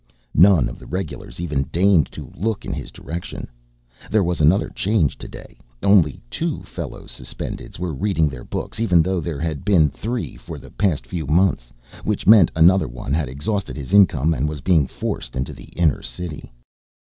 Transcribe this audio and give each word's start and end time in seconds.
None 0.33 0.67
of 0.67 0.79
the 0.79 0.87
regulars 0.87 1.39
even 1.39 1.65
deigned 1.71 2.11
to 2.13 2.31
look 2.35 2.65
in 2.65 2.73
his 2.73 2.89
direction. 2.89 3.47
There 4.09 4.23
was 4.23 4.41
another 4.41 4.69
change 4.69 5.15
today. 5.15 5.59
Only 5.83 6.19
two 6.27 6.63
fellow 6.63 7.03
Suspendeds 7.05 7.77
were 7.77 7.93
reading 7.93 8.27
their 8.27 8.43
books 8.43 8.79
even 8.79 9.03
though 9.03 9.19
there 9.21 9.39
had 9.39 9.63
been 9.63 9.89
three 9.91 10.37
for 10.37 10.57
the 10.57 10.71
past 10.71 11.05
few 11.05 11.27
months. 11.27 11.71
Which 12.03 12.25
meant 12.25 12.49
another 12.55 12.87
one 12.87 13.13
had 13.13 13.29
exhausted 13.29 13.77
his 13.77 13.93
income 13.93 14.33
and 14.33 14.49
was 14.49 14.61
being 14.61 14.87
forced 14.87 15.35
into 15.35 15.53
the 15.53 15.65
inner 15.77 16.01
city. 16.01 16.51